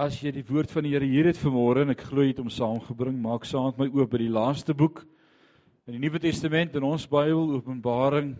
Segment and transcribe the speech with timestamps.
[0.00, 2.38] As jy die woord van die Here hier het vanmôre en ek glo jy het
[2.40, 5.02] hom saamgebring, maak saam met my oop by die laaste boek
[5.84, 8.30] in die Nuwe Testament in ons Bybel, Openbaring.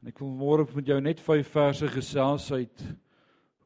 [0.00, 2.86] En ek wil môre met jou net vyf verse gesels uit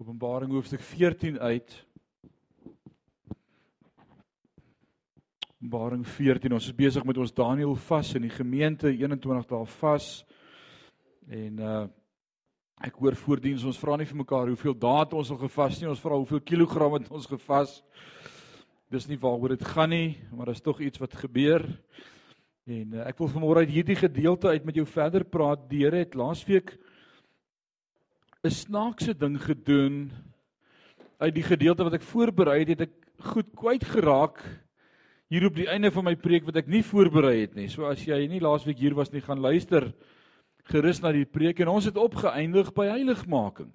[0.02, 1.79] Openbaring hoofstuk 14 uit.
[5.61, 6.59] Openbaring 14.
[6.59, 10.15] Ons is besig met ons Daniël vas in die gemeente 21 dae vas.
[11.31, 11.85] En uh
[12.83, 16.02] Ek hoor voordiens ons vra nie vir mekaar hoeveel dae ons al gevas nie, ons
[16.02, 17.77] vra hoeveel kilogram het ons gevas.
[18.91, 21.62] Dis nie waaroor dit gaan nie, maar daar's tog iets wat gebeur.
[22.66, 25.62] En uh, ek wil vanmôre uit hierdie gedeelte uit met jou verder praat.
[25.70, 26.74] Die Here het laasweek
[28.45, 30.10] 'n snaakse ding gedoen
[31.18, 32.95] uit die gedeelte wat ek voorberei het, het ek
[33.32, 34.43] goed kwyt geraak
[35.30, 37.68] hier op die einde van my preek wat ek nie voorberei het nie.
[37.68, 39.95] So as jy nie laasweek hier was nie, gaan luister
[40.70, 43.70] gerus na die preek en ons het opgeëindig by heiligmaking.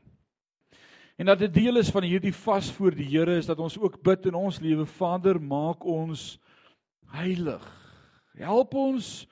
[1.20, 4.00] En dat dit deel is van hierdie vas voor die Here is dat ons ook
[4.04, 6.38] bid in ons lewe, Vader, maak ons
[7.12, 7.66] heilig.
[8.40, 9.28] Help ons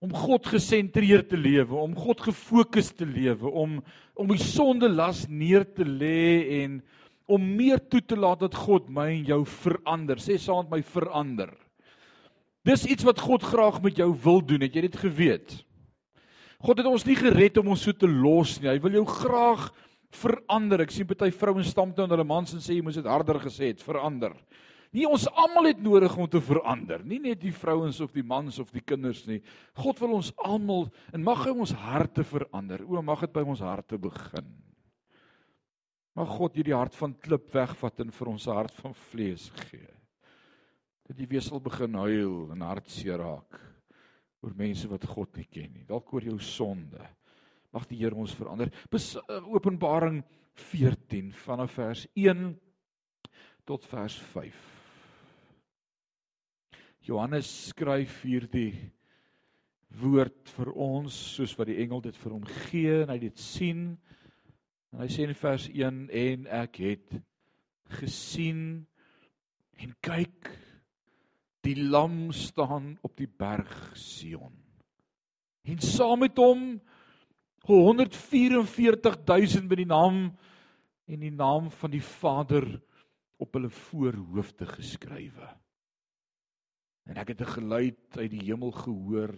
[0.00, 3.80] om God gesentreerd te lewe, om God gefokus te lewe, om
[4.20, 6.80] om die sonde las neer te lê en
[7.30, 10.20] om meer toe te laat dat God my en jou verander.
[10.20, 11.54] Sê saam met my verander.
[12.68, 15.54] Dis iets wat God graag met jou wil doen, het jy dit geweet?
[16.60, 18.68] God het ons nie gered om ons so te los nie.
[18.68, 19.70] Hy wil jou graag
[20.20, 20.82] verander.
[20.84, 23.40] Ek sien party vrouens stamp nou na hulle mans en sê jy moes dit harder
[23.40, 24.34] gesê het, verander.
[24.92, 28.58] Nie ons almal het nodig om te verander, nie net die vrouens of die mans
[28.58, 29.38] of die kinders nie.
[29.78, 32.82] God wil ons almal en mag hy ons harte verander.
[32.88, 34.50] O, mag dit by ons harte begin.
[36.18, 39.94] Mag God hierdie hart van klip wegvat en vir ons 'n hart van vlees gee.
[41.06, 43.69] Dat weer sal begin huil en hartseer raak
[44.40, 45.86] oor mense wat God nie ken nie.
[45.88, 47.02] Dalk oor jou sonde.
[47.74, 48.72] Mag die Here ons verander.
[48.90, 50.22] Bes, uh, openbaring
[50.70, 52.48] 14 vanaf vers 1
[53.68, 54.62] tot vers 5.
[57.06, 58.74] Johannes skryf hierdie
[60.00, 63.84] woord vir ons soos wat die engel dit vir hom gee en hy dit sien.
[64.92, 67.16] En hy sê in vers 1 en ek het
[68.00, 68.62] gesien
[69.80, 70.50] en kyk
[71.60, 74.56] Die lam staan op die berg Sion.
[75.62, 76.80] En saam met hom
[77.66, 80.30] 144000 met die naam
[81.10, 82.64] en die naam van die Vader
[83.40, 85.48] op hulle voorhoofde geskrywe.
[87.08, 89.34] En ek het 'n geluid uit die hemel gehoor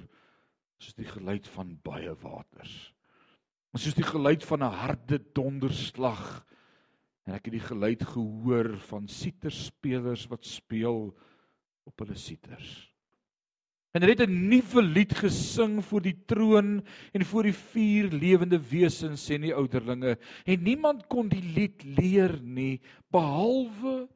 [0.79, 2.95] soos die geluid van baie waters.
[3.75, 6.45] Soos die geluid van 'n harde donderslag.
[7.25, 11.17] En ek het die geluid gehoor van siterspelers wat speel
[11.89, 12.73] op hulle sieters.
[13.93, 18.59] En hulle het 'n nuwe lied gesing voor die troon en voor die vier lewende
[18.59, 24.09] wesens en die ouderlinge en niemand kon die lied leer nie behalwe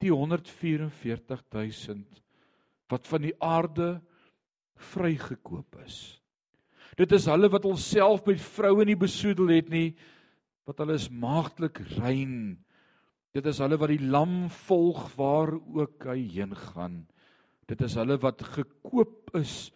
[0.00, 2.22] die 144000
[2.88, 4.02] wat van die aarde
[4.76, 6.22] vrygekoop is.
[6.96, 9.96] Dit is hulle wat hulself met vroue nie besoedel het nie
[10.68, 12.64] wat hulle is maagdelik rein
[13.34, 17.04] Dit is hulle wat die lam volg waar ook hy heen gaan.
[17.70, 19.70] Dit is hulle wat gekoop is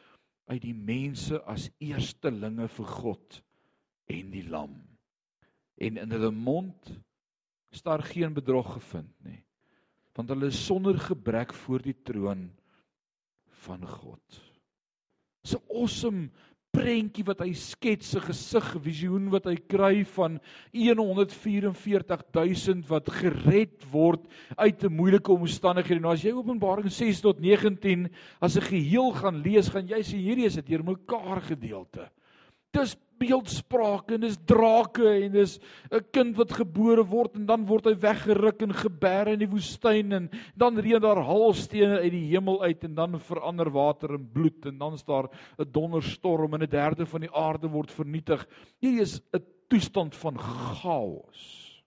[0.50, 3.38] uit die mense as eerstelinge vir God
[4.10, 4.74] en die lam.
[5.78, 6.90] En in hulle mond
[7.74, 9.40] is daar geen bedrog gevind nie.
[10.14, 12.48] Want hulle is sonder gebrek voor die troon
[13.64, 14.42] van God.
[15.44, 16.30] So awesome
[16.74, 20.40] prentjie wat hy skets, 'n gesig, visioen wat hy kry van
[20.72, 24.20] 144000 wat gered word
[24.58, 26.00] uit 'n moeilike omstandighede.
[26.00, 28.08] Nou as jy Openbaring 6 tot 19
[28.40, 32.10] as 'n geheel gaan lees, gaan jy sien hierdie is dit hier mekaar gedeelte.
[32.74, 35.58] Dis beeldsprake en dis drake en dis
[35.90, 40.12] 'n kind wat gebore word en dan word hy weggeruk en gebeer in die woestyn
[40.12, 44.66] en dan reën daar haalstene uit die hemel uit en dan verander water in bloed
[44.66, 48.46] en dan is daar 'n donderstorm en 'n derde van die aarde word vernietig.
[48.80, 51.84] Hier is 'n toestand van chaos.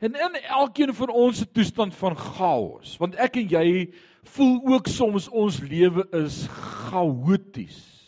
[0.00, 3.92] En in elkeen van ons se toestand van chaos, want ek en jy
[4.22, 7.99] voel ook soms ons lewe is chaoties.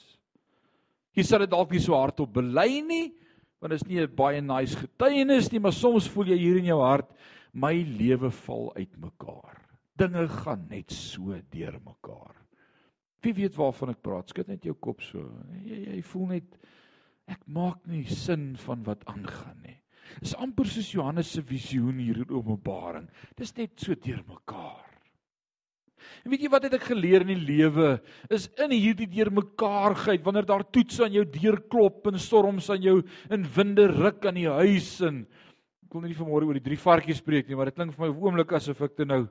[1.16, 3.12] Jy sal dit dalk nie so hardop bely nie,
[3.60, 6.64] want dit is nie 'n baie nice getuienis nie, maar soms voel jy hier in
[6.64, 7.10] jou hart
[7.52, 9.60] my lewe val uitmekaar.
[9.96, 12.34] Dinge gaan net so deurmekaar.
[13.22, 14.32] Wie weet waarvan ek praat?
[14.32, 15.20] Skud net jou kop so.
[15.62, 16.56] Jy jy voel net
[17.30, 19.78] ek maak nie sin van wat aangaan nie.
[20.20, 23.08] Dis amper soos Johannes se visioen hier in Openbaring.
[23.38, 24.91] Dis net so deurmekaar.
[26.24, 27.94] En weet jy wat het ek geleer in die lewe
[28.32, 32.98] is in hierdie deurmekaarheid wanneer daar toets aan jou deur klop en storms aan jou
[33.32, 35.24] in winde ruk aan die huis en
[35.92, 38.06] Ek wil nie vanmôre oor die drie varkies spreek nie, maar dit klink vir my
[38.08, 39.26] op oomblik asof ek te nou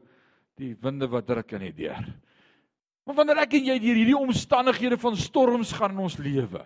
[0.62, 2.04] die winde wat druk in die deur.
[3.02, 6.62] Maar wanneer ek en jy deur hierdie omstandighede van storms gaan in ons lewe,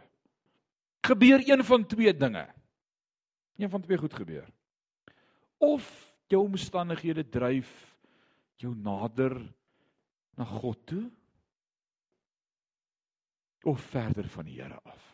[1.07, 2.43] gebeur een van twee dinge.
[3.55, 4.49] Een van twee goed gebeur.
[5.63, 5.87] Of
[6.27, 7.71] jou omstandighede dryf
[8.59, 9.37] jou nader
[10.35, 11.05] na God toe
[13.65, 15.05] of verder van die Here af.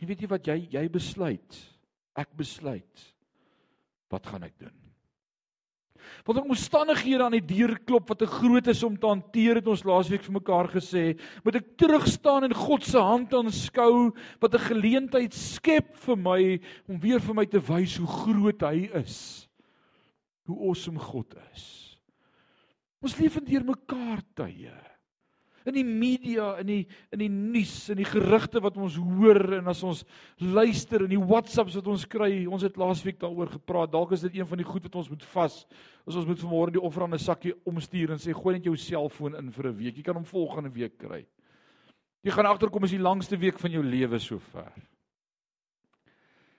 [0.00, 1.58] Jy weet jy wat jy jy besluit.
[2.18, 3.04] Ek besluit.
[4.12, 4.78] Wat gaan ek doen?
[6.26, 9.68] Want ek omstandighede aan die deur klop wat te groot is om te hanteer het
[9.70, 11.04] ons laasweek vir mekaar gesê,
[11.46, 14.10] moet ek terug staan en God se hand aanskou
[14.42, 16.42] wat 'n geleentheid skep vir my
[16.88, 19.48] om weer vir my te wys hoe groot hy is.
[20.46, 21.81] Hoe awesome God is.
[23.02, 24.72] Ons leef in deur mekaar tye
[25.68, 26.80] in die media, in die
[27.14, 30.02] in die nuus, in die gerugte wat ons hoor en as ons
[30.40, 32.30] luister in die WhatsApps wat ons kry.
[32.50, 33.92] Ons het laasweek daaroor gepraat.
[33.92, 35.60] Dalk is dit een van die goed wat ons moet vas.
[36.08, 38.76] As ons moet vanmôre die offer aan 'n sakkie omstuur en sê gooi net jou
[38.76, 39.96] selfoon in vir 'n week.
[39.96, 41.26] Jy kan hom volgende week kry.
[42.24, 44.72] Jy gaan agterkom as die langste week van jou lewe sover.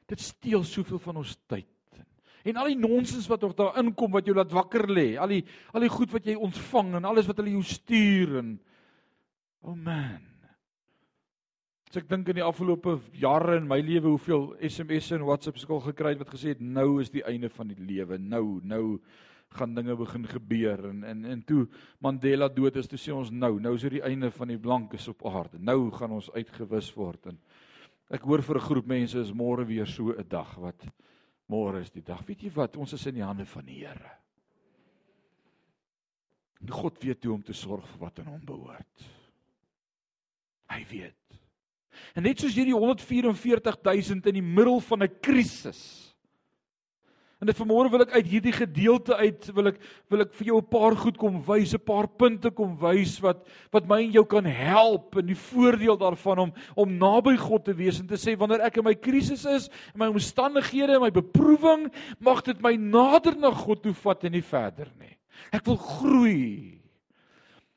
[0.07, 1.72] Dit steel soveel van ons tyd.
[2.43, 5.45] En al die nonsens wat nog daar inkom wat jou laat wakker lê, al die
[5.71, 8.59] al die goed wat jy ontvang en alles wat hulle jou stuur en
[9.63, 10.19] Oh man.
[11.87, 15.71] As ek dink in die afgelope jare in my lewe hoeveel SMS'e en WhatsApp's ek
[15.71, 18.17] al gekry het wat gesê het nou is die einde van die lewe.
[18.19, 18.97] Nou, nou
[19.55, 21.67] gaan dinge begin gebeur en en en toe
[22.03, 25.07] Mandela dood is, toe sê ons nou, nou is dit die einde van die blankes
[25.13, 25.61] op aarde.
[25.61, 27.39] Nou gaan ons uitgewis word en
[28.11, 30.83] ek hoor vir 'n groep mense is môre weer so 'n dag wat
[31.53, 32.21] môre is die dag.
[32.27, 32.77] Weet jy wat?
[32.81, 34.11] Ons is in die hande van die Here.
[36.69, 39.07] God weet hoe om te sorg vir wat aan hom behoort.
[40.71, 41.39] Hy weet.
[42.17, 46.12] En net soos hierdie 144000 in die middel van 'n krisis.
[47.43, 49.79] En dit vanmôre wil ek uit hierdie gedeelte uit wil ek
[50.13, 53.43] wil ek vir jou 'n paar goed kom wys, 'n paar punte kom wys wat
[53.69, 57.75] wat my en jou kan help in die voordeel daarvan om om naby God te
[57.75, 61.11] wees en te sê wanneer ek in my krisis is, in my omstandighede, in my
[61.11, 65.17] beproewing, mag dit my nader na God toe vat en nie verder nie.
[65.51, 66.79] Ek wil groei.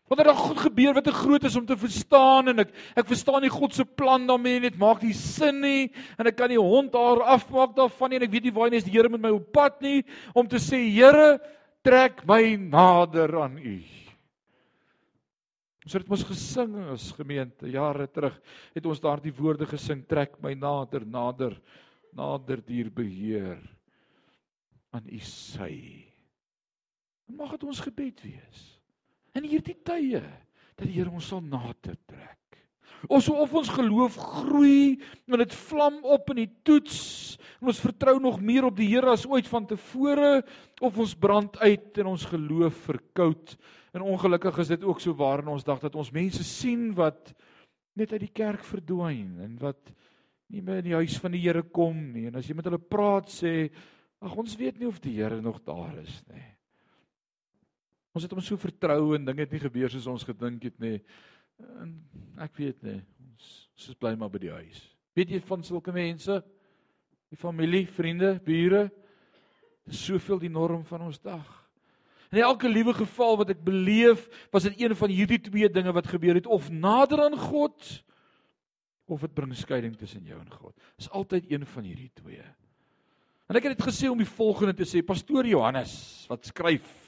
[0.07, 3.09] Wat het dan goed gebeur wat te groot is om te verstaan en ek ek
[3.11, 4.71] verstaan nie God se plan daarmee nie.
[4.71, 8.27] Dit maak nie sin nie en ek kan nie hond daar afmaak daarvan nie en
[8.29, 10.05] ek weet nie waar nie is die Here met my op pad nie
[10.35, 11.41] om te sê Here
[11.83, 13.77] trek my nader aan U.
[15.87, 18.39] Ons het mos gesing as gemeente jare terug
[18.79, 21.59] het ons daardie woorde gesing trek my nader nader
[22.15, 23.59] nader dier beheer
[24.95, 25.75] aan U sy.
[27.27, 28.76] Mag dit ons gebed wees
[29.37, 30.23] in hierdie tye
[30.77, 32.37] dat die Here ons sal nader trek.
[33.13, 34.97] Ons of ons geloof groei
[35.29, 36.99] en dit vlam op in die toets
[37.61, 40.41] en ons vertrou nog meer op die Here as ooit van tevore
[40.85, 43.57] of ons brand uit en ons geloof verkoud.
[43.97, 47.33] En ongelukkig is dit ook so waar in ons dag dat ons mense sien wat
[47.97, 49.93] net uit die kerk verdwyn en wat
[50.53, 52.27] nie meer in die huis van die Here kom nie.
[52.29, 53.71] En as jy met hulle praat sê,
[54.23, 56.45] ag ons weet nie of die Here nog daar is nie.
[58.17, 60.97] Ons het hom so vertrou en dinge het nie gebeur soos ons gedink het nie.
[61.83, 61.91] En
[62.41, 64.81] ek weet nie, ons is bly maar by die huis.
[65.17, 66.41] Weet jy van sulke mense?
[67.29, 68.87] Die familie, vriende, bure,
[69.85, 71.45] is soveel die norm van ons dag.
[72.33, 76.09] In elke liewe geval wat ek beleef, was dit een van hierdie twee dinge wat
[76.11, 77.91] gebeur het of nader aan God
[79.07, 80.73] of dit bring skeiding tussen jou en God.
[80.99, 82.43] Is altyd een van hierdie twee.
[83.47, 85.93] En ek het dit gesê om die volgende te sê, pastoor Johannes
[86.33, 87.06] wat skryf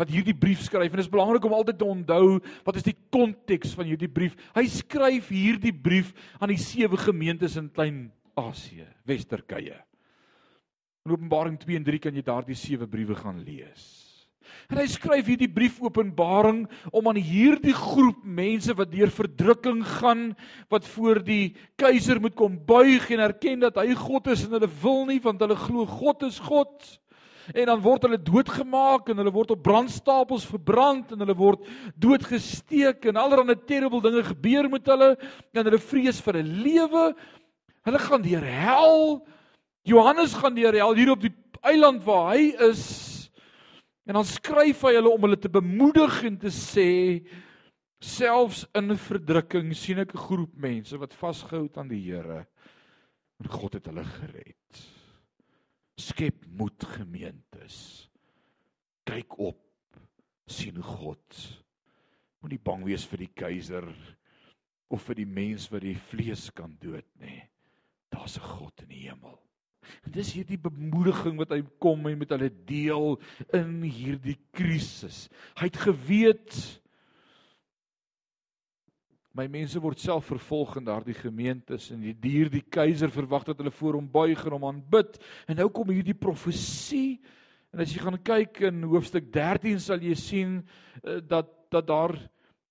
[0.00, 2.96] wat hierdie brief skryf en dit is belangrik om altyd te onthou wat is die
[3.14, 4.36] konteks van hierdie brief.
[4.56, 9.76] Hy skryf hierdie brief aan die sewe gemeentes in Klein-Asië, Wes-Turkye.
[11.02, 14.02] In Openbaring 2 en 3 kan jy daardie sewe briewe gaan lees.
[14.70, 20.30] En hy skryf hierdie brief Openbaring om aan hierdie groep mense wat deur verdrukking gaan,
[20.72, 24.70] wat voor die keiser moet kom buig en erken dat hy God is en hulle
[24.82, 26.92] wil nie want hulle glo God is God
[27.50, 31.66] en dan word hulle doodgemaak en hulle word op brandstapels verbrand en hulle word
[32.00, 35.12] doodgesteek en allerlei terrible dinge gebeur met hulle
[35.52, 37.04] en hulle vrees vir 'n lewe.
[37.82, 39.26] Hulle gaan deur hel.
[39.82, 43.30] Johannes gaan deur hel hier op die eiland waar hy is.
[44.06, 47.22] En dan skryf hy hulle om hulle te bemoedig en te sê
[48.02, 52.46] selfs in verdrukking sien ek 'n groep mense wat vasgehou het aan die Here
[53.38, 54.91] en God het hulle gered
[56.02, 58.08] skep moed gemeentes.
[59.08, 59.58] Kyk op.
[60.52, 61.36] sien God.
[62.42, 63.86] Moenie bang wees vir die keiser
[64.92, 67.40] of vir die mens wat die vlees kan dood nie.
[68.12, 69.38] Daar's 'n God in die hemel.
[70.12, 73.20] Dis hierdie bemoediging wat hy kom en met hulle deel
[73.54, 75.28] in hierdie krisis.
[75.56, 76.81] Hy het geweet
[79.34, 83.62] my mense word self vervolg in daardie gemeentes en die dier die keiser verwag dat
[83.62, 85.16] hulle voor hom buig en hom aanbid.
[85.48, 87.20] En nou kom hierdie profesie
[87.72, 92.12] en as jy gaan kyk in hoofstuk 13 sal jy sien uh, dat dat daar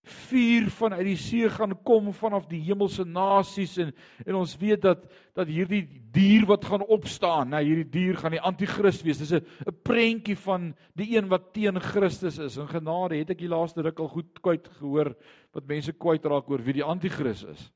[0.01, 3.91] vuur vanuit die see gaan kom vanaf die hemelse nasies en
[4.25, 5.03] en ons weet dat
[5.37, 9.21] dat hierdie dier wat gaan opstaan, nou hierdie dier gaan die anti-kris wees.
[9.21, 12.57] Dis 'n 'n prentjie van die een wat teen Christus is.
[12.57, 15.15] In genade het ek die laaste ruk al goed kwyt gehoor
[15.53, 17.71] wat mense kwyt raak oor wie die anti-kris is.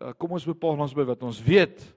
[0.00, 1.94] Uh, kom ons bepaal ons by wat ons weet.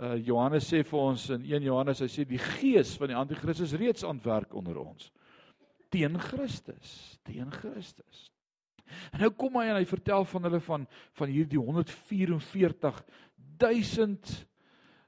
[0.00, 3.60] Uh Johannes sê vir ons in 1 Johannes hy sê die gees van die anti-kris
[3.60, 5.12] is reeds aan werk onder ons
[5.92, 8.31] teen Christus, teen Christus.
[9.12, 10.86] En nou kom hy en hy vertel van hulle van
[11.20, 13.02] van hierdie 144
[13.62, 14.32] 1000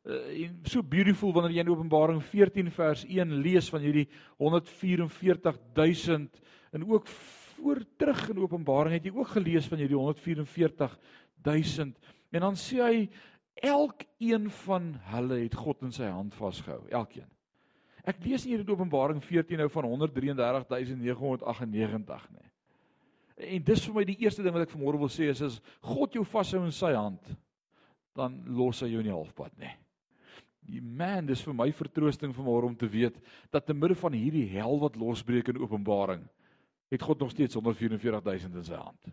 [0.05, 4.09] uh, en so beautiful wanneer jy in Openbaring 14 vers 1 lees van hierdie
[4.43, 6.29] 144 000
[6.75, 10.99] en ook voor terug in Openbaring het jy ook gelees van hierdie 144
[11.45, 11.95] 000
[12.35, 12.97] en dan sê hy
[13.63, 16.83] elkeen van hulle het God in sy hand vasgehou.
[16.91, 17.29] Elkeen.
[18.05, 22.45] Ek lees hier in Openbaring 14 nou van 133998 nê.
[23.35, 26.15] En dis vir my die eerste ding wat ek vanmôre wil sê is as God
[26.15, 27.33] jou vashou in sy hand,
[28.15, 29.73] dan los hy jou nie halfpad nie.
[30.65, 33.19] Die man, dis vir my vertroosting vanmôre om te weet
[33.53, 36.23] dat te midde van hierdie hel wat losbreek in Openbaring,
[36.95, 39.13] het God nog steeds 144000 in sy hand.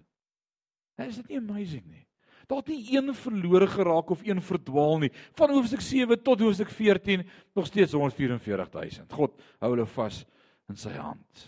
[0.99, 2.05] Dit is dit nie amazing nie.
[2.47, 5.11] Daar het nie een verlore geraak of een verdwaal nie.
[5.39, 7.23] Van hoofstuk 7 tot hoofstuk 14
[7.55, 9.11] nog steeds 144000.
[9.13, 10.23] God hou hulle vas
[10.69, 11.45] in sy hand.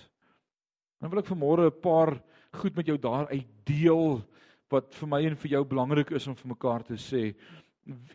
[0.99, 2.15] Dan wil ek vanmôre 'n paar
[2.61, 4.21] goed met jou daaruit deel
[4.73, 7.33] wat vir my en vir jou belangrik is om vir mekaar te sê.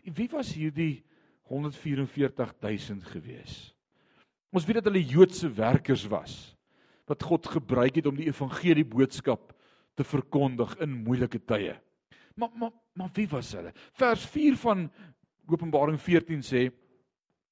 [0.03, 1.03] Wie was hierdie
[1.49, 3.57] 144000 gewees?
[4.53, 6.37] Ons weet dat hulle Joodse werkers was
[7.09, 9.53] wat God gebruik het om die evangelie boodskap
[9.97, 11.73] te verkondig in moeilike tye.
[12.37, 13.71] Maar maar maar wie was hulle?
[13.95, 14.89] Vers 4 van
[15.49, 16.67] Openbaring 14 sê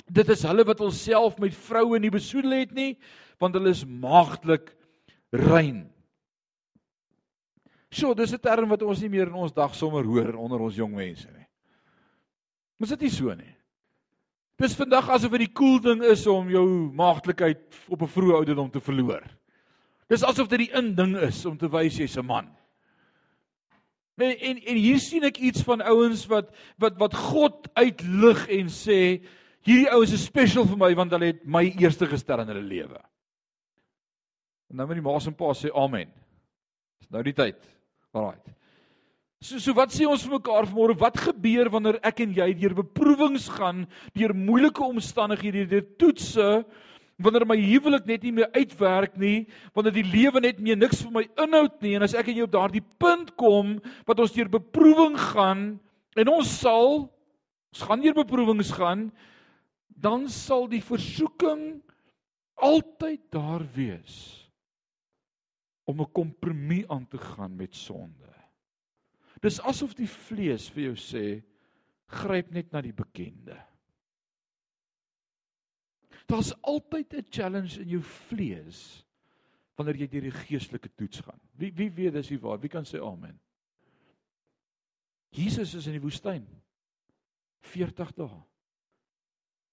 [0.07, 2.97] dit is hulle wat hulself met vroue nie besoedel het nie
[3.41, 4.73] want hulle is maagdelik
[5.31, 5.87] rein.
[7.89, 10.75] So, dis 'n term wat ons nie meer in ons dag sommer hoor onder ons
[10.75, 11.47] jong mense nie.
[12.77, 13.55] Mas dit nie so nie.
[14.57, 18.71] Dis vandag asof dit die cool ding is om jou maagdelikheid op 'n vroeë ouderdom
[18.71, 19.23] te verloor.
[20.09, 22.57] Dis asof dit die in ding is om te wys jy's 'n man.
[24.17, 28.69] En, en en hier sien ek iets van ouens wat wat wat God uitlig en
[28.69, 29.21] sê
[29.61, 32.99] hierdie ouens is special vir my want hulle het my eerste gestel in hulle lewe.
[34.69, 36.09] En nou moet die maas en pa sê amen.
[36.99, 37.76] Dis nou die tyd.
[38.17, 38.55] Alraai.
[39.37, 40.97] So so wat sê ons vir mekaar vanmôre?
[40.97, 43.85] Wat gebeur wanneer ek en jy deur beproewings gaan,
[44.17, 46.47] deur moeilike omstandighede, deur toetse,
[47.21, 49.45] wanneer my huwelik net nie meer uitwerk nie,
[49.77, 52.45] wanneer die lewe net meer niks vir my inhoud nie en as ek en jy
[52.45, 53.77] op daardie punt kom
[54.09, 55.63] wat ons deur beproewing gaan
[56.17, 57.07] en ons sal
[57.73, 59.09] ons gaan deur beproewings gaan,
[59.89, 61.77] dan sal die versoeking
[62.57, 64.46] altyd daar wees
[65.87, 68.33] om 'n kompromie aan te gaan met sonde.
[69.41, 71.25] Dis asof die vlees vir jou sê
[72.07, 73.57] gryp net na die bekende.
[76.27, 79.05] Daar's altyd 'n challenge in jou vlees
[79.77, 81.39] wanneer jy deur die geestelike toets gaan.
[81.53, 82.59] Wie wie weet dis die waar?
[82.59, 83.39] Wie kan sê amen?
[85.29, 86.47] Jesus is in die woestyn
[87.59, 88.43] 40 dae.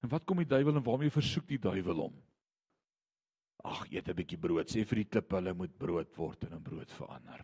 [0.02, 2.23] En wat kom die duiwel en waarmee versoek die duiwel hom?
[3.64, 4.68] Ag, eet 'n bietjie brood.
[4.68, 7.40] Sê vir die klippe hulle moet brood word en in brood verander.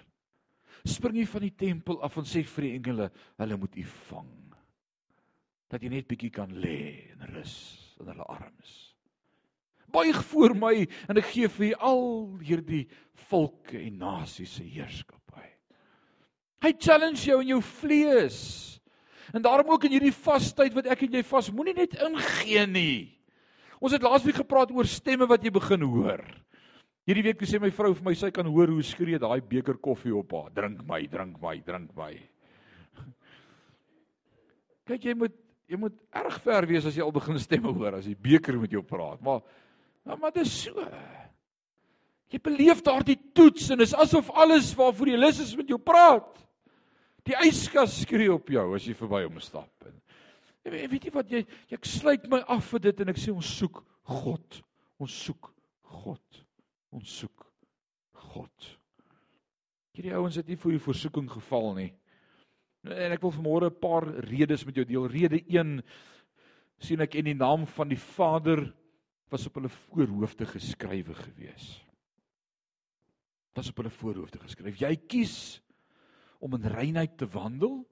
[0.85, 4.55] Spring jy van die tempel af en sê vir die engele hulle moet u vang.
[5.71, 8.95] Dat jy net bietjie kan lê en rus in hulle arms.
[9.91, 10.75] Buig voor my
[11.09, 12.05] en ek gee vir u al
[12.45, 12.85] hierdie
[13.29, 15.47] volke en nasies se heerskappy.
[16.61, 18.81] Hy challenge jou in jou vlees.
[19.33, 23.20] En daarom ook in hierdie vastyd wat ek en jy vas, moenie net ingee nie.
[23.81, 26.21] Ons het laasweek gepraat oor stemme wat jy begin hoor.
[27.09, 30.13] Hierdie week sê my vrou vir my sy kan hoor hoe skree daai beker koffie
[30.15, 30.51] op haar.
[30.55, 32.13] Drink my, drink my, drink my.
[34.91, 35.39] Kyk jy moet
[35.71, 38.73] jy moet erg ver wees as jy al begin stemme hoor as die beker met
[38.75, 39.21] jou praat.
[39.25, 39.41] Maar
[40.05, 40.85] maar, maar dit is so.
[42.31, 46.29] Jy beleef daardie toets en is asof alles waarvoor jy lus is met jou praat.
[47.27, 49.71] Die yskas skree op jou as jy verby hom stap.
[50.65, 53.55] En weet jy wat jy ek sluit my af vir dit en ek sê ons
[53.61, 54.61] soek God.
[55.01, 55.53] Ons soek
[56.03, 56.43] God.
[56.93, 57.47] Ons soek
[58.31, 58.69] God.
[59.97, 61.91] Hierdie ouens het nie vir die versoeking geval nie.
[62.87, 65.07] En ek wil vanmôre 'n paar redes met jou deel.
[65.07, 65.83] Rede 1
[66.79, 68.73] sien ek en die naam van die Vader
[69.31, 71.85] was op hulle voorhoofde geskrywe gewees.
[73.55, 74.81] Was op hulle voorhoofde geskryf.
[74.81, 75.61] Jy kies
[76.41, 77.85] om in reinheid te wandel.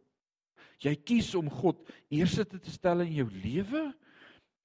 [0.85, 1.81] Jy kies om God
[2.15, 3.89] eerste te stel in jou lewe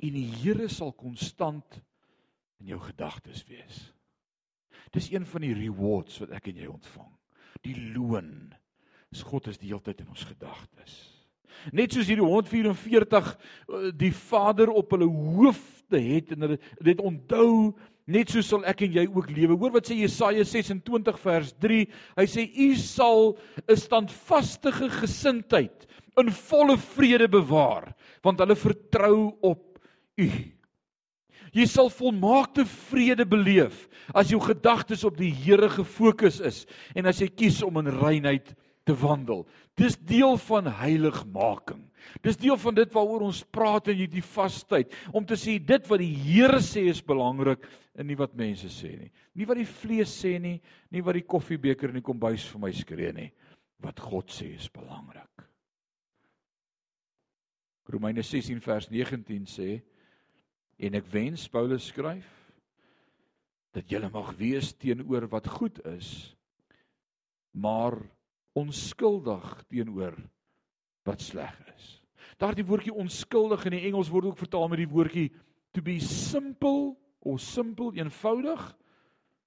[0.04, 1.80] en die Here sal konstant
[2.62, 3.80] in jou gedagtes wees.
[4.94, 7.10] Dis een van die rewards wat ek en jy ontvang.
[7.66, 8.54] Die loon
[9.14, 10.94] is God is die hele tyd in ons gedagtes.
[11.74, 17.74] Net soos hierdie 144 eh, die Vader op hulle hoofde het en hulle dit onthou
[18.08, 19.58] net so sal ek en jy ook lewe.
[19.58, 21.84] Hoor wat sê Jesaja 26 vers 3.
[22.20, 25.88] Hy sê u sal 'n standvaste gesindheid
[26.20, 27.94] in volle vrede bewaar
[28.24, 29.80] want hulle vertrou op
[30.18, 30.30] u.
[31.54, 37.20] Jy sal volmaakte vrede beleef as jou gedagtes op die Here gefokus is en as
[37.22, 39.46] jy kies om in reinheid te wandel.
[39.80, 41.84] Dis deel van heiligmaking.
[42.22, 46.02] Dis deel van dit waaroor ons praat in hierdie vastyd om te sê dit wat
[46.02, 47.64] die Here sê is belangrik
[47.96, 49.12] en nie wat mense sê nie.
[49.40, 50.58] Nie wat die vlees sê nie,
[50.92, 53.30] nie wat die koffiebeker in die kombuis vir my skree nie.
[53.84, 55.48] Wat God sê is belangrik.
[57.90, 59.70] Romeine 16 vers 19 sê
[60.84, 62.28] en ek wens Paulus skryf
[63.74, 66.10] dat julle mag wees teenoor wat goed is
[67.54, 67.98] maar
[68.58, 70.18] onskuldig teenoor
[71.08, 71.90] wat sleg is.
[72.42, 75.30] Daardie woordjie onskuldig in die Engels word ook vertaal met die woordjie
[75.74, 76.94] to be simple
[77.24, 78.64] of simple eenvoudig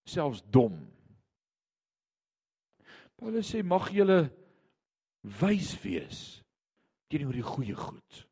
[0.06, 0.78] selfs dom.
[3.16, 4.26] Paulus sê mag julle
[5.40, 6.22] wys wees
[7.10, 8.26] teenoor die goeie goed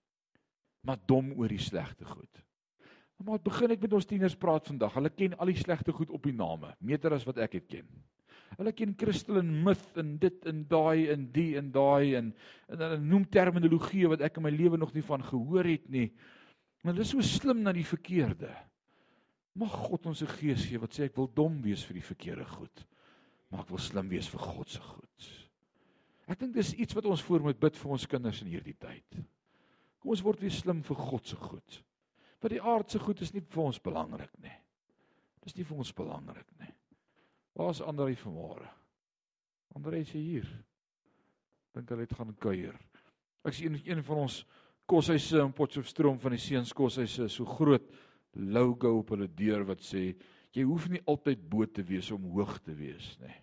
[0.85, 2.43] maar dom oor die slegte goed.
[3.25, 4.93] Maar begin ek met ons tieners praat vandag?
[4.99, 7.87] Hulle ken al die slegte goed op die name, meter as wat ek dit ken.
[8.59, 12.33] Hulle ken kristal en myth en dit en daai en die en daai en
[12.69, 16.09] en hulle noem terminologie wat ek in my lewe nog nie van gehoor het nie.
[16.83, 18.53] Maar hulle is so slim na die verkeerde.
[19.55, 22.45] Mag God ons 'n gees gee wat sê ek wil dom wees vir die verkeerde
[22.45, 22.87] goed,
[23.51, 25.31] maar ek wil slim wees vir God se goed.
[26.27, 29.25] Ek dink dis iets wat ons voor moet bid vir ons kinders in hierdie tyd.
[30.01, 31.83] Kom ons word weer slim vir God se goed.
[32.41, 34.57] Want die aardse goed is nie vir ons belangrik nie.
[35.45, 36.73] Dis nie vir ons belangrik nie.
[37.55, 38.67] Waar's Andrei vanmôre?
[39.75, 40.49] Andrei is hier.
[41.75, 42.75] Dink hulle het gaan kuier.
[43.47, 44.41] Ek sien een van ons
[44.91, 47.87] koshuise in Potchefstroom van die seuns koshuise so groot
[48.35, 50.11] logo op hulle deur wat sê
[50.55, 53.35] jy hoef nie altyd bo te wees om hoog te wees nie.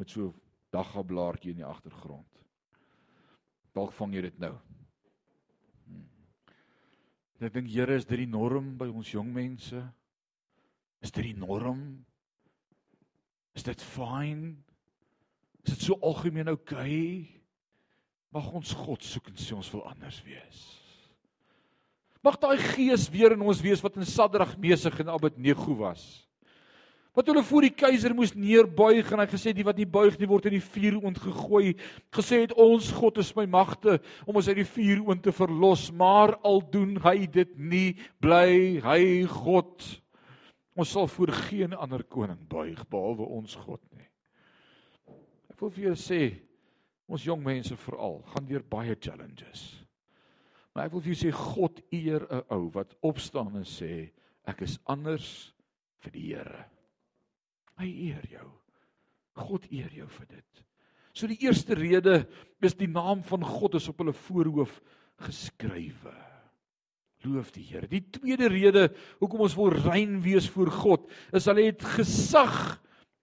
[0.00, 0.32] Met so
[0.72, 2.44] daggablaartjie in die agtergrond.
[3.76, 4.54] Dalk vang jy dit nou.
[7.42, 9.80] En ek dink Here is dit die norm by ons jong mense?
[11.02, 11.80] Is dit die norm?
[13.58, 14.52] Is dit fyn?
[15.66, 16.78] Is dit so algemeen oukei?
[16.78, 17.40] Okay?
[18.30, 20.60] Mag ons God soek en sê ons wil anders wees.
[22.22, 26.04] Mag daai gees weer in ons wees wat in Sadrag, Mesig en Abednego was.
[27.12, 30.28] Wat hulle voor die keiser moes neerbuig en hy gesê die wat nie buig nie
[30.30, 31.74] word in die vuur ontgegooi.
[32.16, 35.90] Gesê het ons God is my magte om ons uit die vuur oond te verlos,
[35.92, 39.84] maar al doen hy dit nie, bly hy God.
[40.72, 44.08] Ons sal voor geen ander koning buig behalwe ons God nie.
[45.52, 46.22] Ek wil vir julle sê
[47.12, 49.68] ons jong mense veral gaan deur baie challenges.
[50.72, 54.08] Maar ek wil vir julle sê God eer 'n ou wat opstaan en sê
[54.48, 55.52] ek is anders
[56.00, 56.64] vir die Here.
[57.82, 58.48] Hy eer jou.
[59.42, 60.64] God eer jou vir dit.
[61.12, 62.22] So die eerste rede
[62.64, 64.78] is die naam van God is op hulle voorhoof
[65.26, 66.14] geskrywe.
[67.22, 67.86] Loof die Here.
[67.86, 68.86] Die tweede rede
[69.20, 72.56] hoekom ons wil rein wees voor God is hulle het gesag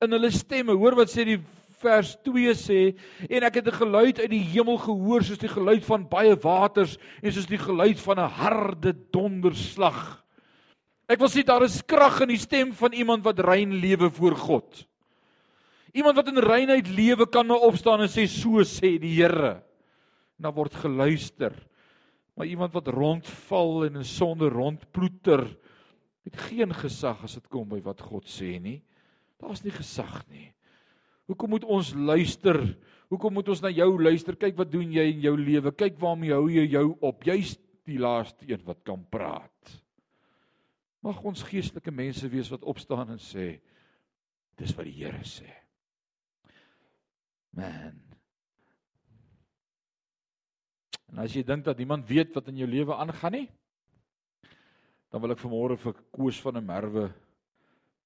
[0.04, 0.76] in hulle stemme.
[0.78, 1.40] Hoor wat sê die
[1.80, 2.80] vers 2 sê
[3.28, 6.98] en ek het 'n geluid uit die hemel gehoor soos die geluid van baie waters
[7.24, 10.24] en soos die geluid van 'n harde donderslag.
[11.10, 14.36] Ek wil sê daar is krag in die stem van iemand wat rein lewe voor
[14.38, 14.84] God.
[15.98, 19.58] Iemand wat in reinheid lewe kan nou opstaan en sê so sê die Here.
[20.38, 21.56] Dan word geluister.
[22.38, 25.48] Maar iemand wat rondval en in sonde rondploeter
[26.30, 28.78] het geen gesag as dit kom by wat God sê nie.
[29.42, 30.52] Daar's nie gesag nie.
[31.26, 32.62] Hoekom moet ons luister?
[33.10, 34.38] Hoekom moet ons na jou luister?
[34.38, 35.74] Kyk wat doen jy in jou lewe?
[35.74, 37.26] Kyk waarmee hou jy jou op?
[37.26, 37.58] Jy's
[37.90, 39.59] die laaste een wat kan praat.
[41.06, 43.54] Mag ons geestelike mense wees wat opstaan en sê
[44.60, 45.48] dis wat die Here sê.
[47.56, 47.96] Man.
[51.10, 53.48] En as jy dink dat iemand weet wat in jou lewe aangaan nie,
[55.10, 57.08] dan wil ek vanmôre vir Koos van der Merwe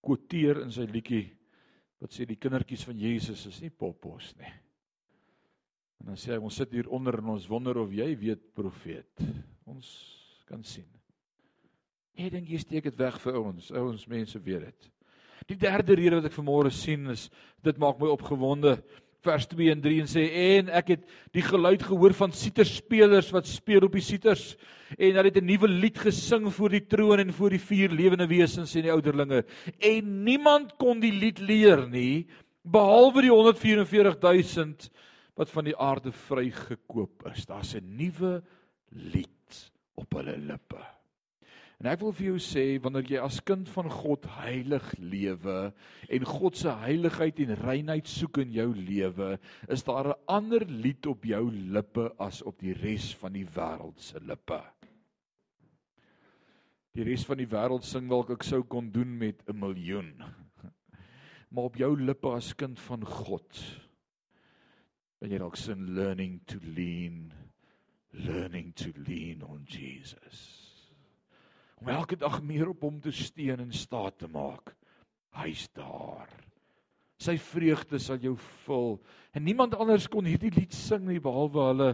[0.03, 1.25] quoteer in sy liedjie
[2.03, 4.51] wat sê die kindertjies van Jesus is nie poppos nie.
[6.03, 9.23] En dan sê hy ons sit hier onder en ons wonder of jy weet profeet.
[9.71, 9.87] Ons
[10.47, 10.87] kan sien.
[12.13, 13.71] Jy dink jy steek dit weg vir ons.
[13.73, 14.91] Ouens mense weet dit.
[15.49, 17.29] Die derde rede wat ek vanmôre sien is
[17.65, 18.77] dit maak my opgewonde
[19.23, 20.23] vers 2 en 3 en sê
[20.59, 21.03] en ek het
[21.35, 24.53] die geluid gehoor van siterspelers wat speel op die siters
[24.97, 28.27] en hulle het 'n nuwe lied gesing voor die troon en voor die vier lewende
[28.27, 29.45] wesens en die ouderlinge
[29.79, 32.27] en niemand kon die lied leer nie
[32.63, 34.89] behalwe die 144000
[35.35, 38.43] wat van die aarde vrygekoop is daar's 'n nuwe
[38.91, 40.83] lied op hulle lippe
[41.83, 45.55] En ek wil vir jou sê wanneer jy as kind van God heilig lewe
[46.15, 49.33] en God se heiligheid en reinheid soek in jou lewe,
[49.67, 53.99] is daar 'n ander lied op jou lippe as op die res van die wêreld
[53.99, 54.61] se lippe.
[56.95, 60.23] Die res van die wêreld sing dalk ek sou kon doen met 'n miljoen.
[61.51, 63.59] Maar op jou lippe as kind van God,
[65.19, 67.33] dan jy dalk sing learning to lean,
[68.11, 70.62] learning to lean on Jesus
[71.83, 74.71] om elke dag meer op hom te steun en staat te maak.
[75.35, 76.29] Hy's daar.
[77.19, 78.95] Sy vreugde sal jou vul.
[79.35, 81.89] En niemand anders kon hierdie lied sing nie behalwe hulle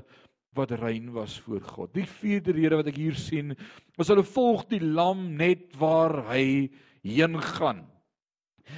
[0.58, 1.93] wat rein was voor God.
[1.97, 3.56] Die vierde rede wat ek hier sien,
[3.97, 6.69] is hulle volg die lam net waar hy
[7.06, 7.82] heen gaan.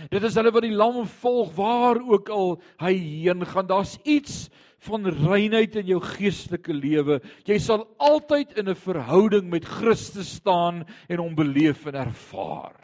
[0.10, 3.68] Dit is hulle wat die lam volg waar ook al hy heen gaan.
[3.68, 4.50] Daar's iets
[4.88, 7.20] van reinheid in jou geestelike lewe.
[7.46, 12.82] Jy sal altyd in 'n verhouding met Christus staan en hom beleef en ervaar.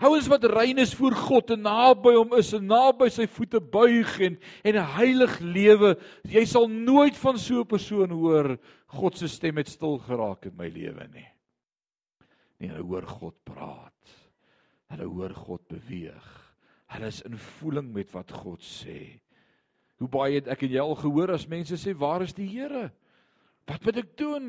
[0.00, 4.20] Houens wat rein is voor God en naby hom is en naby sy voete buig
[4.20, 9.28] en en 'n heilig lewe, jy sal nooit van so 'n persoon hoor God se
[9.28, 11.28] stem het stil geraak in my lewe nie.
[12.60, 14.19] Nee, hulle hoor God praat.
[14.90, 16.28] Hulle hoor God beweeg.
[16.90, 19.20] Hulle is in voeling met wat God sê.
[20.00, 22.88] Hoe baie het ek en jy al gehoor as mense sê waar is die Here?
[23.68, 24.48] Wat moet ek doen?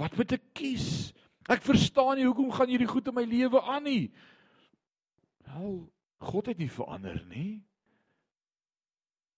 [0.00, 1.12] Wat moet ek kies?
[1.50, 4.08] Ek verstaan nie hoekom gaan hierdie goed in my lewe aan nie.
[5.44, 5.82] Wel,
[6.24, 7.60] God het nie verander nie.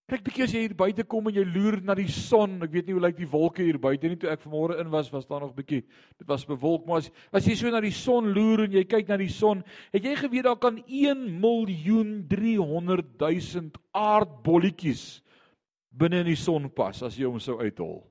[0.06, 2.60] Kyk bietjie as jy hier buite kom en jy loer na die son.
[2.62, 4.18] Ek weet nie hoe lyk die wolke hier buite nie.
[4.22, 5.80] Toe ek vanmôre in was, was daar nog bietjie.
[6.14, 9.10] Dit was bewolk, maar as, as jy so na die son loer en jy kyk
[9.10, 15.04] na die son, het jy geweet daar kan 1 miljoen 300 000 aardbolletjies
[15.90, 18.04] binne in die son pas as jy hom sou uithol.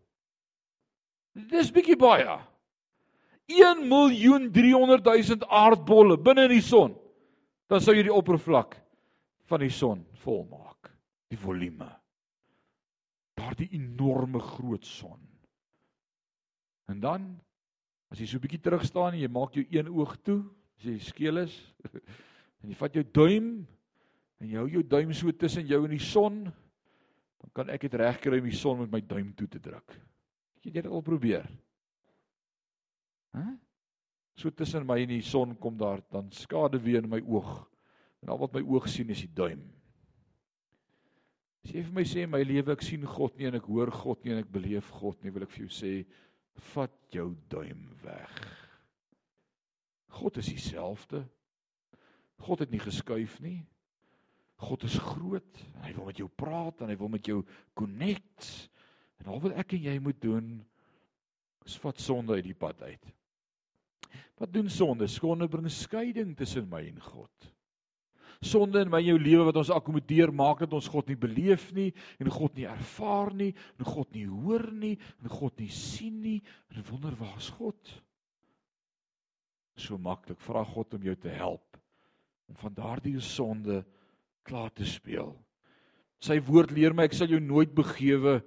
[1.47, 2.35] Dis bietjie baie.
[3.55, 6.91] 1 miljoen 300 000 aardbolle binne in die son.
[7.71, 8.75] Dan sou jy die oppervlak
[9.47, 10.74] van die son volmaak.
[11.35, 11.89] Die volume.
[13.35, 15.19] Daardie enorme groot son.
[16.87, 17.33] En dan
[18.13, 20.45] as jy so 'n bietjie terug staan en jy maak jou een oog toe,
[20.77, 21.55] as jy skeel is
[22.61, 23.67] en jy vat jou duim
[24.39, 27.97] en jy hou jou duim so tussen jou en die son dan kan ek dit
[27.99, 29.91] regkry om die son met my duim toe te druk.
[30.55, 31.49] Het jy dit al probeer?
[33.35, 33.57] Hæ?
[34.39, 37.65] So tussen my en die son kom daar dan skade weer in my oog.
[38.23, 39.61] En al wat my oog sien is die duim.
[41.75, 44.21] As jy vir my sê my lewe ek sien God nie en ek hoor God
[44.23, 45.89] nie en ek beleef God nie, wil ek vir jou sê
[46.69, 48.37] vat jou duim weg.
[50.15, 51.19] God is dieselfde.
[52.45, 53.57] God het nie geskuif nie.
[54.63, 57.41] God is groot en hy wil met jou praat en hy wil met jou
[57.75, 58.47] connect.
[59.19, 60.53] En al wat ek en jy moet doen
[61.67, 63.11] is vat sonde uit die pad uit.
[64.39, 65.11] Wat doen sonde?
[65.11, 67.51] Sonde bring skeiding tussen my en God.
[68.43, 71.91] Sonde in my jou lewe wat ons akkommodeer maak dat ons God nie beleef nie
[72.19, 76.39] en God nie ervaar nie en God nie hoor nie en God nie sien nie
[76.73, 77.95] en wonder waar is God?
[79.75, 81.79] So maklik vra God om jou te help
[82.45, 83.81] om van daardie sonde
[84.45, 85.33] klaar te speel.
[86.21, 88.39] Sy woord leer my ek sal jou nooit begewe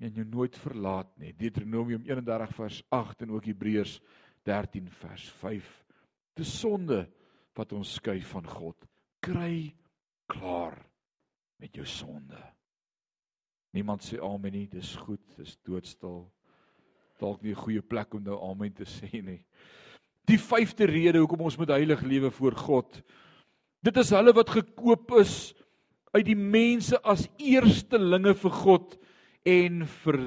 [0.00, 1.32] en jou nooit verlaat nie.
[1.36, 3.98] Deuteronomium 31 vers 8 en ook Hebreërs
[4.46, 5.70] 13 vers 5.
[6.36, 7.04] Dis sonde
[7.56, 8.76] wat ons skei van God.
[9.26, 9.74] Kry
[10.30, 10.78] klaar
[11.58, 12.38] met jou sonde.
[13.74, 16.24] Niemand sê amen nie, dis goed, dis doodstil.
[17.18, 19.44] Dalk nie 'n goeie plek om nou amen te sê nie.
[20.26, 23.02] Die vyfde rede hoekom ons moet heilig lewe voor God
[23.86, 25.54] Dit is hulle wat gekoop is
[26.16, 28.96] uit die mense as eerstelinge vir God
[29.46, 30.20] en vir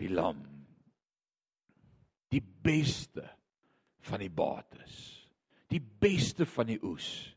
[0.00, 0.40] die lam.
[2.32, 3.26] Die beste
[4.08, 4.94] van die bates.
[5.68, 7.33] Die beste van die oes.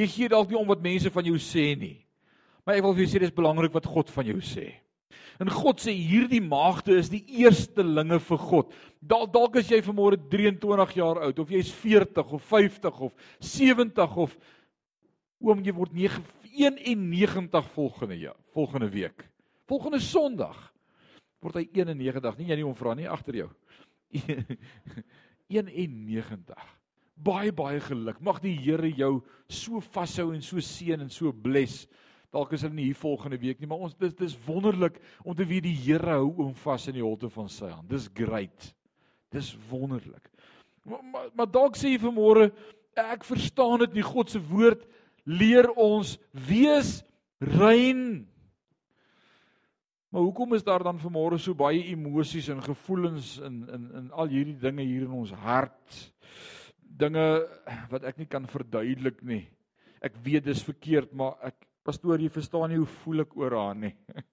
[0.00, 1.98] Jy gee dalk nie om wat mense van jou sê nie.
[2.64, 4.70] Maar ek wil vir jou sê dis belangrik wat God van jou sê.
[5.40, 8.72] En God sê hierdie maagde is die eerstelinge vir God.
[9.00, 14.18] Dalk dalk as jy vanmôre 23 jaar oud of jy's 40 of 50 of 70
[14.26, 14.36] of
[15.40, 19.24] Oom, jy word 91 volgende jaar, volgende week.
[19.64, 20.58] Volgende Sondag
[21.40, 22.36] word hy 91.
[22.36, 23.48] Nie jy nie om vra nie agter jou.
[25.48, 26.79] 91.
[27.20, 28.20] Baie baie geluk.
[28.24, 31.84] Mag die Here jou so vashou en so seën en so bless.
[32.30, 35.46] Dalk is hulle nie hier volgende week nie, maar ons dis dis wonderlik om te
[35.46, 37.88] weet die Here hou oom vas in die holte van sy hand.
[37.90, 38.70] Dis great.
[39.34, 40.30] Dis wonderlik.
[40.86, 42.50] Maar maar, maar dalk sê jy vanmôre
[42.98, 44.86] ek verstaan dit nie God se woord
[45.28, 46.16] leer ons
[46.48, 47.00] wees
[47.40, 48.26] rein.
[50.10, 54.30] Maar hoekom is daar dan vanmôre so baie emosies en gevoelens in in in al
[54.32, 56.00] hierdie dinge hier in ons hart?
[56.90, 57.24] Dinge
[57.90, 59.44] wat ek nie kan verduidelik nie.
[60.02, 63.76] Ek weet dis verkeerd, maar ek pastoor, jy verstaan nie hoe voel ek oor haar
[63.78, 63.92] nie.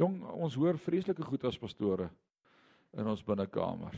[0.00, 2.08] Jong, ons hoor vreeslike goed as pastore
[2.96, 3.96] in ons binnekamer.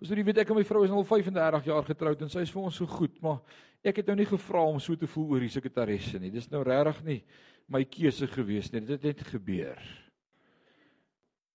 [0.00, 2.52] Pastoor, jy weet ek en my vrou is al 35 jaar getroud en sy is
[2.52, 3.42] vir ons so goed, maar
[3.84, 6.32] ek het nou nie gevra om so te voel oor die sekretaresse nie.
[6.32, 7.20] Dis nou regtig nie
[7.68, 8.82] my keuse gewees nie.
[8.84, 9.80] Dit het net gebeur.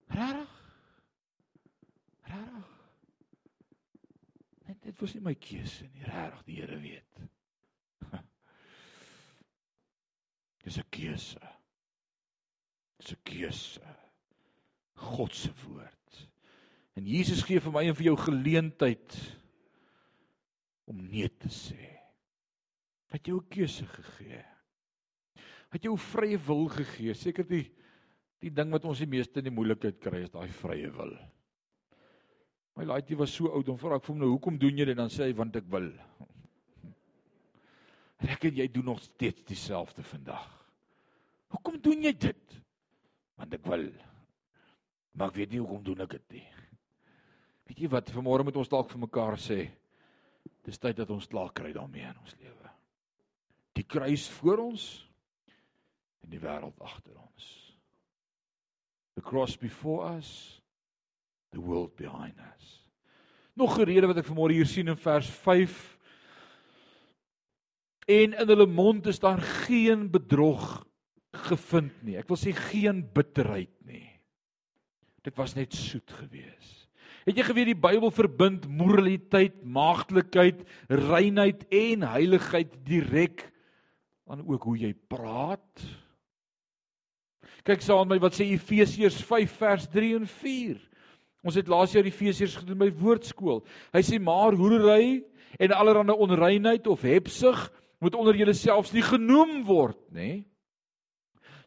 [0.10, 0.56] Rarig.
[2.30, 2.70] Rarig.
[4.69, 6.06] Net dit was nie my keuse nie.
[6.08, 7.22] Rarig, die Here weet.
[10.64, 11.42] Dis 'n keuse.
[13.00, 13.96] Dis 'n keuse.
[15.00, 16.30] God se woord.
[16.96, 19.16] En Jesus gee vir my en vir jou geleentheid
[20.86, 22.00] om nee te sê.
[23.12, 24.46] Wat jou 'n keuse gegee
[25.74, 27.16] het jou vrye wil gegee.
[27.18, 27.68] Seker die
[28.40, 31.10] die ding wat ons die meeste in die moeilikheid kry is daai vrye wil.
[32.80, 34.96] My laaitjie was so oud om vra ek vir hom nou hoekom doen jy dit
[34.96, 35.90] dan sê hy want ek wil.
[38.36, 40.46] Ek en jy doen nog steeds dieselfde vandag.
[41.52, 42.56] Hoekom doen jy dit?
[43.40, 43.86] Want ek wil.
[45.16, 46.46] Maar ek weet nie hoekom doen ek dit nie.
[47.68, 49.60] Weet jy wat, vanmôre moet ons dalk vir mekaar sê,
[50.68, 52.72] dis tyd dat ons klaar kry daarmee in ons lewe.
[53.76, 54.88] Die kruis voor ons,
[56.24, 57.50] en die wêreld agter ons.
[59.16, 60.59] The cross before us,
[61.52, 62.86] the world behind us.
[63.54, 65.98] Nog 'n rede wat ek vanmôre hier sien in vers 5
[68.08, 70.86] en in hulle mond is daar geen bedrog
[71.32, 72.18] gevind nie.
[72.18, 74.10] Ek wil sê geen bitterheid nie.
[75.22, 76.88] Dit was net soet geweest.
[77.28, 83.44] Het jy geweet die Bybel verbind moraliteit, maagdelikheid, reinheid en heiligheid direk
[84.30, 85.84] aan ook hoe jy praat?
[87.68, 90.80] Kyk saam met my wat sê Efesiërs 5 vers 3 en 4.
[91.46, 93.62] Ons het laas jaar Efesiërs gedoen by woordskool.
[93.96, 95.22] Hy sê maar hoerery
[95.60, 97.70] en allerlei onreinheid of hebsug
[98.04, 100.44] moet onder julle selfs nie genoem word, nê?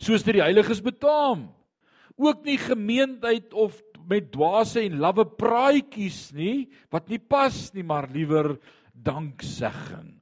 [0.02, 1.48] Soos dit die heiliges betaam.
[2.20, 8.10] Ook nie gemeentheid of met dwaase en lawwe praatjies nie wat nie pas nie, maar
[8.12, 8.56] liewer
[8.92, 10.18] danksegging.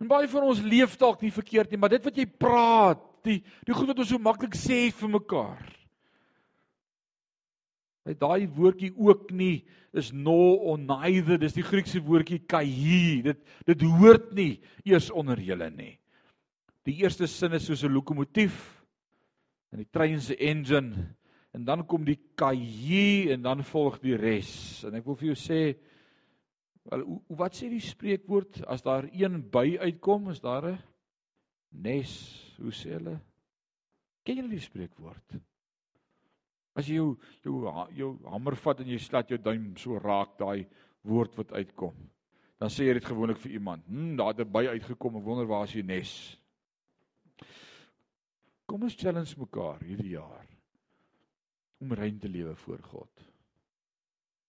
[0.00, 3.40] En baie van ons leef dalk nie verkeerd nie, maar dit wat jy praat, die
[3.68, 5.79] die goed wat ons so maklik sê vir mekaar.
[8.10, 9.62] Hy daai woordjie ook nie
[9.94, 12.66] is no or neither, dis die Griekse woordjie kai.
[13.22, 15.94] Dit dit hoort nie eers onder julle nie.
[16.86, 18.84] Die eerste sin is soos 'n lokomotief
[19.72, 21.14] in die trein se engine
[21.54, 24.84] en dan kom die kai en dan volg die res.
[24.84, 25.60] En ek wil vir jou sê
[26.90, 30.78] wel wat sê die spreekwoord as daar een by uitkom, is daar 'n
[31.70, 33.20] nes, hoe sê hulle?
[34.24, 35.40] Ken julle die spreekwoord?
[36.80, 37.10] As jy jou
[37.44, 40.66] jou jou hamer vat en jy slat jou duim so raak daai
[41.06, 41.96] woord wat uitkom.
[42.60, 43.84] Dan sê jy dit gewoonlik vir iemand.
[43.88, 45.16] Hm, daar het 'n by uitgekom.
[45.16, 46.36] Ek wonder waar is die nes?
[48.66, 50.46] Kom ons challenge mekaar hierdie jaar
[51.80, 53.10] om rein te lewe voor God.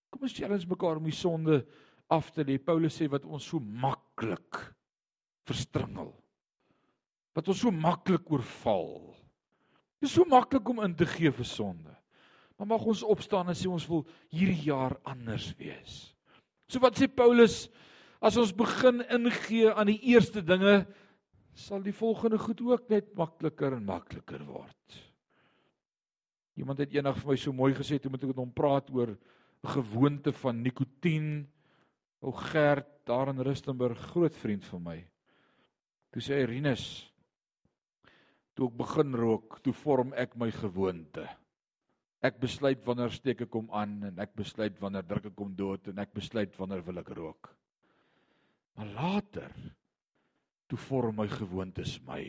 [0.09, 1.65] Kom ons challenge mekaar om die sonde
[2.09, 2.57] af te lê.
[2.57, 4.75] Paulus sê wat ons so maklik
[5.45, 6.21] verstringel
[7.37, 8.99] wat ons so maklik oorval.
[10.01, 11.95] Dit is so maklik om in te gee vir sonde.
[12.61, 16.11] Maar mag ons opstaan en sê ons wil hierdie jaar anders wees.
[16.69, 17.63] So wat sê Paulus
[18.21, 20.83] as ons begin ingee aan die eerste dinge
[21.57, 24.99] sal die volgende goed ook net makliker en makliker word.
[26.53, 29.15] Iemand het eendag vir my so mooi gesê toe moet ek met hom praat oor
[29.73, 31.33] gewoonte van nikotien.
[32.21, 34.99] Ou Gert daar in Rustenburg, groot vriend van my.
[36.13, 36.85] Toe sê hy Rinus,
[38.53, 41.25] toe ek begin rook, toe vorm ek my gewoonte.
[42.21, 45.89] Ek besluit wanneer steek ek hom aan en ek besluit wanneer druk ek hom dood
[45.89, 47.49] en ek besluit wanneer wil ek rook.
[48.77, 49.55] Maar later
[50.69, 52.21] toe vorm my gewoontes my.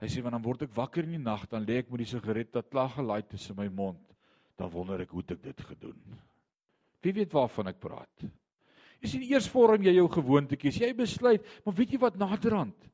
[0.00, 2.56] Hy sê wanneer word ek wakker in die nag dan lê ek met die sigaret
[2.56, 4.02] wat klaar gelaai tussen my mond,
[4.56, 6.18] dan wonder ek hoe ek dit gedoen.
[7.04, 8.26] Wie weet waarvan ek praat?
[9.02, 10.80] Jy sien eers vorm jy jou gewoontetjies.
[10.80, 12.88] Jy besluit, maar weet jy wat naderhand?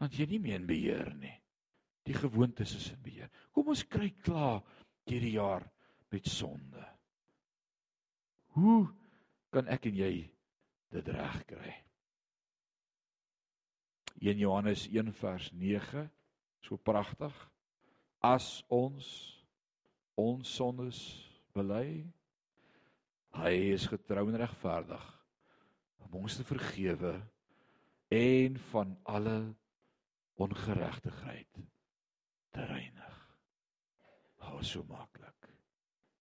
[0.00, 1.34] Want jy nie meer in beheer nie.
[2.06, 3.30] Die gewoontes is in beheer.
[3.54, 4.62] Kom ons kry klaar
[5.08, 5.64] hierdie jaar
[6.12, 6.82] met sonde.
[8.56, 8.86] Hoe
[9.52, 10.12] kan ek en jy
[10.92, 11.74] dit regkry?
[14.22, 16.04] 1 Johannes 1 vers 9
[16.62, 17.34] so pragtig
[18.22, 19.08] as ons
[20.20, 21.00] ons sondes
[21.56, 22.04] bely
[23.40, 25.08] hy is getrou en regverdig
[26.06, 27.16] om ons te vergewe
[28.12, 29.38] en van alle
[30.42, 31.62] ongeregtigheid
[32.52, 33.01] te reinig.
[34.48, 35.50] Hou so maklik.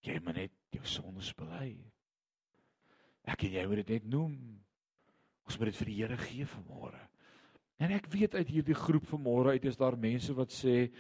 [0.06, 1.76] Jy moet net jou sondes bely.
[3.30, 4.36] Ek en jy moet dit net noem.
[5.46, 7.02] Ons moet dit vir die Here gee vanmôre.
[7.82, 10.92] En ek weet uit hierdie groep vanmôre uit is daar mense wat sê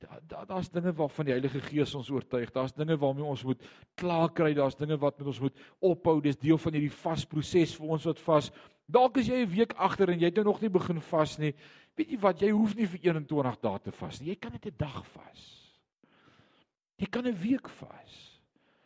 [0.00, 2.48] daar's da, dinge waarvan die Heilige Gees ons oortuig.
[2.54, 3.60] Daar's dinge waarmee ons moet
[4.00, 4.54] klaar kry.
[4.56, 6.16] Daar's dinge wat met ons moet ophou.
[6.24, 8.50] Dis deel van hierdie vasproses vir ons wat vas.
[8.90, 11.54] Dalk is jy 'n week agter en jy het nou nog nie begin vas nie.
[11.96, 12.40] Weet jy wat?
[12.40, 14.28] Jy hoef nie vir 21 dae te vas nie.
[14.30, 15.59] Jy kan net 'n dag vas.
[17.00, 18.40] Jy kan 'n week vas.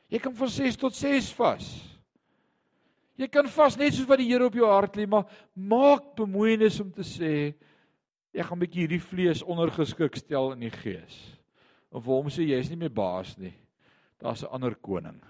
[0.09, 1.67] Jy kan van 6 tot 6 vas.
[3.19, 6.81] Jy kan vas net soos wat die Here op jou hart lê, maar maak bemoeienis
[6.81, 7.55] om te sê
[8.35, 11.39] ek gaan 'n bietjie hierdie vlees ondergeskik stel in die gees.
[11.91, 13.55] Of vir hom sê jy is nie meer baas nie.
[14.19, 15.21] Daar's 'n ander koning.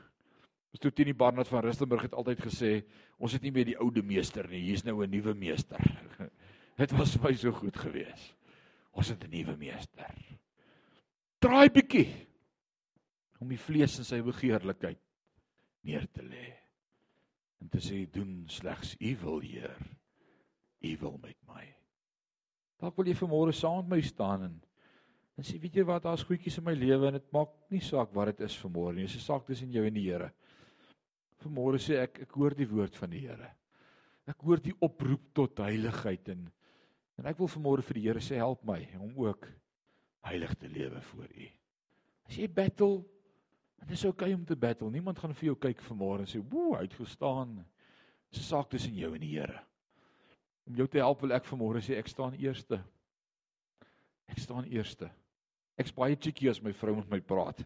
[0.72, 2.84] Ons toe teen die Barnard van Rustenburg het altyd gesê
[3.18, 5.78] ons het nie meer die oude meester nie, hier's nou 'n nuwe meester.
[6.76, 8.34] Dit was baie so goed geweest.
[8.92, 10.14] Ons het 'n nuwe meester.
[11.38, 12.08] Draai bietjie
[13.44, 15.00] om die vlees en sy begeerlikheid
[15.84, 16.46] neer te lê
[17.60, 19.80] en te sê doen slegs u wil Heer.
[20.84, 21.64] U wil met my.
[22.80, 24.56] Dalk wil jy vanmôre saam met my staan en
[25.34, 28.12] en sê weet jy wat daar's goedjies in my lewe en dit maak nie saak
[28.14, 29.06] wat dit is vanmôre nie.
[29.08, 30.30] Dis 'n saak tussen jou en die Here.
[31.42, 33.50] Vanmôre sê ek ek hoor die woord van die Here.
[34.28, 36.52] Ek hoor die oproep tot heiligheid en
[37.18, 39.48] en ek wil vanmôre vir die Here sê help my om ook
[40.22, 41.48] heilig te lewe voor u.
[42.28, 43.04] As jy battle
[43.84, 44.90] Dit is oukei okay om te battle.
[44.90, 47.64] Niemand gaan vir jou kyk vanmôre en sê, "Woe, hy het gestaan."
[48.30, 49.60] Dis 'n saak tussen jou en die Here.
[50.66, 52.80] Om jou te help wil ek vanmôre sê ek staan eerste.
[54.26, 55.10] Ek staan eerste.
[55.76, 57.64] Ek's baie cheeky as my vrou met my praat.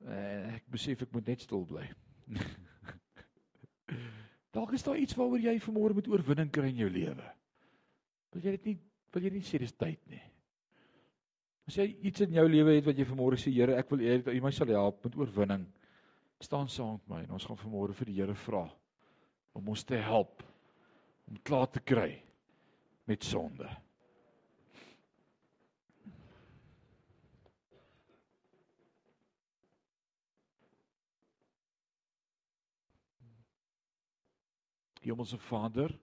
[0.00, 1.84] En ek besef ek moet net stil bly.
[4.54, 7.34] Dalk is daar iets waaroor jy vanmôre moet oorwinning kry in jou lewe.
[8.32, 8.78] Wil jy dit nie
[9.12, 10.22] wil jy nie sê dis tyd nie?
[11.68, 14.20] As jy iets in jou lewe het wat jy vanmôre sê Here, ek wil hê
[14.22, 15.66] dat U my sal help met oorwinning.
[16.40, 18.64] Staan saam met my en ons gaan vanmôre vir die Here vra
[19.54, 20.42] om ons te help
[21.28, 22.14] om klaar te kry
[23.10, 23.68] met sonde.
[35.00, 35.94] Hemelse Vader,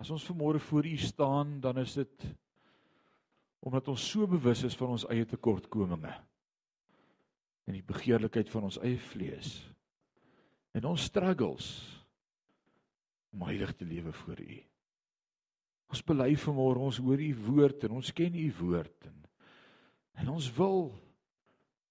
[0.00, 2.24] as ons vanmôre voor U staan, dan is dit
[3.66, 6.12] omdat ons so bewus is van ons eie tekortkominge
[7.66, 9.56] en die begeerlikheid van ons eie vlees
[10.76, 11.66] en ons struggles
[13.34, 14.58] om heilig te lewe voor U.
[15.92, 19.18] Ons bely vanmôre ons hoor U woord en ons ken U woord en,
[20.22, 20.88] en ons wil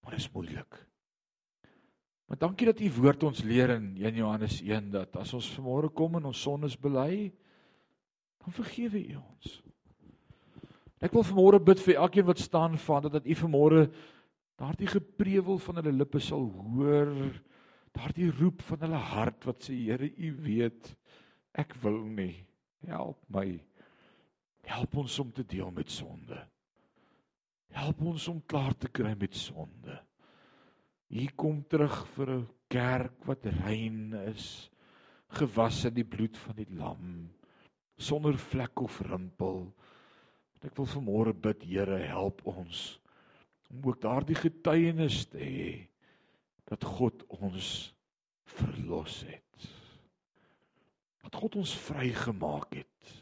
[0.06, 0.80] maar dit is moeilik.
[2.30, 5.92] Maar dankie dat U woord ons leer in 1 Johannes 1 dat as ons vanmôre
[5.98, 7.34] kom en ons sondes bely
[8.46, 9.62] dan vergewe U ons.
[11.04, 13.88] Ek wil vanmôre bid vir elkeen wat staan Vader dat U vanmôre
[14.56, 17.12] daardie geprewel van hulle lippe sal hoor,
[17.96, 20.96] daardie roep van hulle hart wat sê Here, U weet
[21.56, 22.46] ek wil nie.
[22.86, 23.48] Help my.
[24.66, 26.38] Help ons om te deel met sonde.
[27.76, 29.98] Help ons om klaar te kry met sonde.
[31.12, 34.70] Hier kom terug vir 'n kerk wat rein is,
[35.30, 37.30] gewas in die bloed van die lam,
[37.98, 39.74] sonder vlek of rimpel.
[40.66, 42.98] Ek wil vanmôre bid, Here, help ons
[43.70, 45.70] om ook daardie getuienis te hê
[46.70, 47.70] dat God ons
[48.56, 49.68] verlos het.
[51.26, 53.14] Dat God ons vrygemaak het.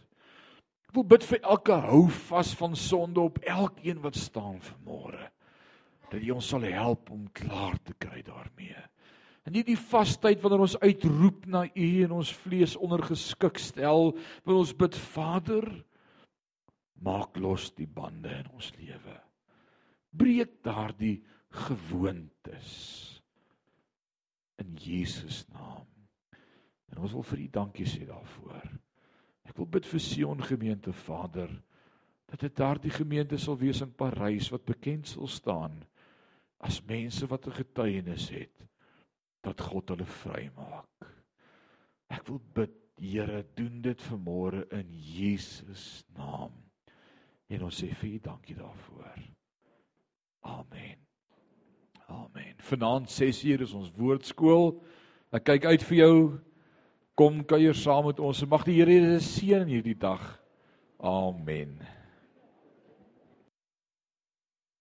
[0.87, 5.31] Ek wil bid vir elke hou vas van sonde op elkeen wat staan vanmôre.
[6.11, 8.77] Dat U ons sal help om klaar te kry daarmee.
[9.43, 14.13] En hierdie vastyd wanneer ons uitroep na U en ons vlees ondergeskik stel,
[14.45, 15.65] wil ons bid Vader,
[17.03, 19.17] maak los die bande in ons lewe.
[20.13, 21.17] Breek daardie
[21.53, 22.71] gewoontes
[24.61, 25.87] in Jesus naam.
[26.93, 28.67] En ons wil vir U dankie sê daarvoor.
[29.49, 31.51] Ek wil bid vir Sion gemeente Vader
[32.29, 35.81] dat dit daardie gemeente sal wees in Parys wat bekend sal staan
[36.63, 38.63] as mense wat 'n getuienis het
[39.43, 41.11] dat God hulle vrymaak.
[42.09, 46.62] Ek wil bid Here doen dit vanmôre in Jesus naam.
[47.53, 49.19] En ons sê vir U dankie daarvoor.
[50.43, 50.97] Amen.
[52.09, 52.55] Amen.
[52.57, 54.73] Vanaand 6uur is ons woordskool.
[55.33, 56.17] Ek kyk uit vir jou.
[57.17, 58.41] Kom kuier saam met ons.
[58.49, 60.23] Mag die Here jou seën hierdie dag.
[60.97, 61.77] Amen.